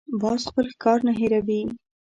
باز 0.21 0.41
خپل 0.49 0.65
ښکار 0.73 0.99
نه 1.07 1.13
هېروي 1.19 1.61